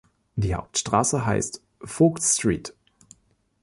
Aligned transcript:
Die 0.35 0.55
Hauptstraße 0.55 1.27
heißt 1.27 1.61
„Vogts 1.83 2.39
Street“. 2.39 2.73